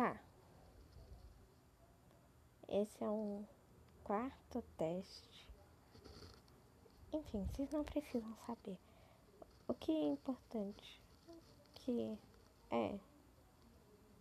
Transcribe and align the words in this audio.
Tá. 0.00 0.18
Esse 2.70 3.04
é 3.04 3.06
um 3.06 3.44
quarto 4.02 4.64
teste. 4.78 5.46
Enfim, 7.12 7.44
vocês 7.44 7.70
não 7.70 7.84
precisam 7.84 8.34
saber. 8.46 8.78
O 9.68 9.74
que 9.74 9.92
é 9.92 10.04
importante? 10.06 11.02
Que 11.74 12.18
é. 12.70 12.98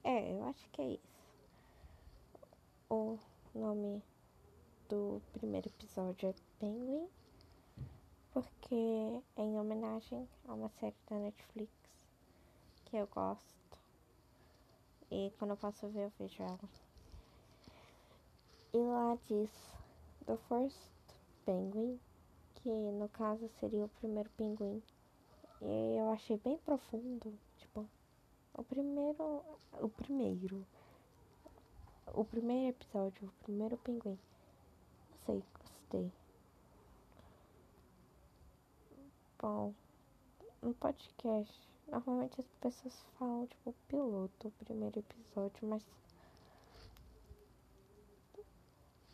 É, 0.04 0.34
eu 0.34 0.44
acho 0.50 0.70
que 0.72 0.82
é 0.82 0.90
isso. 0.96 1.24
O 2.90 3.18
nome 3.56 4.04
do 4.90 5.22
primeiro 5.32 5.70
episódio 5.70 6.28
é 6.28 6.34
Penguin, 6.60 7.08
porque 8.34 9.24
é 9.38 9.42
em 9.42 9.58
homenagem 9.58 10.28
a 10.46 10.54
uma 10.56 10.68
série 10.72 10.98
da 11.10 11.18
Netflix 11.20 11.72
que 12.84 12.98
eu 12.98 13.08
gosto. 13.08 13.69
E 15.12 15.34
quando 15.38 15.52
eu 15.52 15.58
posso 15.58 15.88
ver, 15.88 16.06
eu 16.06 16.12
vejo 16.20 16.44
ela. 16.44 16.60
E 18.72 18.78
lá 18.78 19.18
diz 19.28 19.50
The 20.26 20.38
First 20.48 20.92
Penguin, 21.46 22.00
que 22.56 22.70
no 22.70 23.10
caso 23.10 23.50
seria 23.60 23.86
o 23.86 23.90
primeiro 23.90 24.30
pinguim. 24.38 24.84
E 25.62 25.98
eu 25.98 26.10
achei 26.12 26.38
bem 26.38 26.58
profundo, 26.60 27.34
tipo, 27.58 27.90
o 28.54 28.64
primeiro, 28.64 29.44
o 29.82 29.90
primeiro, 29.90 30.66
o 32.14 32.24
primeiro 32.24 32.70
episódio, 32.70 33.28
o 33.28 33.44
primeiro 33.44 33.78
pinguim. 33.78 34.20
Não 35.10 35.18
sei, 35.26 35.44
gostei. 35.60 36.12
Bom, 39.42 39.74
no 40.62 40.74
podcast, 40.76 41.68
normalmente 41.90 42.40
as 42.40 42.48
pessoas 42.62 43.06
falam, 43.18 43.48
tipo, 43.48 43.74
piloto, 43.88 44.54
primeiro 44.60 45.00
episódio, 45.00 45.68
mas 45.68 45.86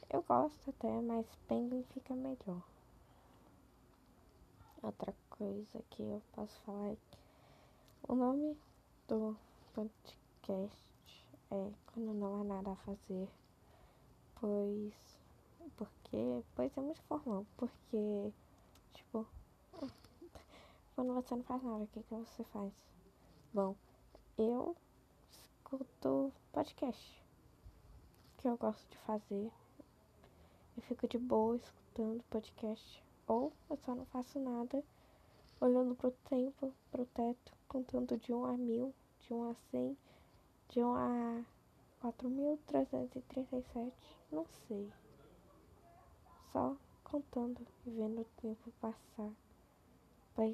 eu 0.09 0.21
gosto 0.23 0.69
até, 0.69 1.01
mas 1.01 1.25
Penguin 1.47 1.83
fica 1.93 2.15
melhor. 2.15 2.61
Outra 4.81 5.15
coisa 5.29 5.83
que 5.89 6.03
eu 6.03 6.21
posso 6.33 6.59
falar 6.61 6.91
é 6.91 6.95
que 6.95 7.17
o 8.07 8.15
nome 8.15 8.57
do 9.07 9.35
podcast 9.73 11.25
é 11.49 11.71
Quando 11.87 12.13
Não 12.13 12.39
Há 12.39 12.43
Nada 12.43 12.71
a 12.71 12.75
Fazer, 12.75 13.27
pois. 14.35 14.93
Porque. 15.75 16.43
Pois 16.55 16.77
é 16.77 16.81
muito 16.81 17.01
formal, 17.03 17.45
porque. 17.57 18.31
Tipo. 18.93 19.27
Quando 20.95 21.13
você 21.13 21.35
não 21.35 21.43
faz 21.43 21.61
nada, 21.61 21.83
o 21.83 21.87
que, 21.87 22.01
que 22.01 22.15
você 22.15 22.41
faz? 22.45 22.71
Bom, 23.53 23.75
eu 24.37 24.77
escuto 25.29 26.31
podcast 26.53 27.21
que 28.37 28.47
eu 28.47 28.55
gosto 28.55 28.89
de 28.89 28.97
fazer. 28.99 29.51
Eu 30.77 30.83
fico 30.83 31.05
de 31.05 31.17
boa 31.17 31.57
escutando 31.57 32.23
podcast. 32.29 33.03
Ou 33.27 33.51
eu 33.69 33.75
só 33.75 33.93
não 33.93 34.05
faço 34.05 34.39
nada, 34.39 34.81
olhando 35.59 35.95
pro 35.95 36.11
tempo, 36.29 36.73
pro 36.89 37.05
teto, 37.07 37.51
contando 37.67 38.17
de 38.17 38.33
1 38.33 38.45
a 38.45 38.53
1000, 38.53 38.93
de 39.19 39.33
1 39.33 39.49
a 39.49 39.53
100, 39.71 39.97
de 40.69 40.81
1 40.81 40.95
a 40.95 41.45
4337, 41.99 43.93
não 44.31 44.45
sei. 44.45 44.89
Só 46.53 46.77
contando 47.03 47.67
e 47.85 47.89
vendo 47.89 48.21
o 48.21 48.41
tempo 48.41 48.71
passar. 48.79 49.33
A 50.37 50.45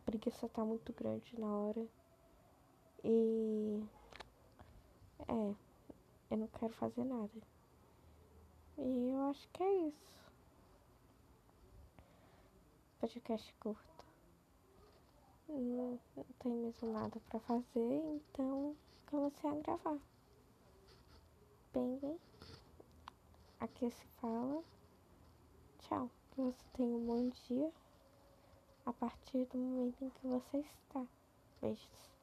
preguiça 0.00 0.48
tá 0.48 0.64
muito 0.64 0.92
grande 0.92 1.38
na 1.38 1.46
hora. 1.46 1.86
E 3.04 3.82
é, 5.28 5.54
eu 6.30 6.36
não 6.36 6.46
quero 6.48 6.72
fazer 6.74 7.04
nada. 7.04 7.30
E 8.78 9.10
eu 9.10 9.30
acho 9.30 9.48
que 9.50 9.62
é 9.62 9.88
isso 9.88 10.10
podcast 13.00 13.54
curto. 13.54 14.04
Não, 15.48 15.98
não 16.14 16.24
tem 16.38 16.52
mesmo 16.52 16.92
nada 16.92 17.18
para 17.28 17.40
fazer, 17.40 17.64
então 18.04 18.76
comecei 19.06 19.50
a 19.50 19.54
gravar. 19.54 19.98
Bem, 21.72 22.20
aqui 23.58 23.90
se 23.90 24.06
fala. 24.20 24.62
Tchau. 25.78 26.10
Que 26.30 26.42
você 26.42 26.62
tenha 26.74 26.94
um 26.94 27.06
bom 27.06 27.30
dia 27.48 27.72
a 28.90 28.92
partir 28.92 29.46
do 29.46 29.56
momento 29.56 30.04
em 30.04 30.10
que 30.10 30.26
você 30.26 30.58
está. 30.58 31.06
Beijos. 31.62 32.19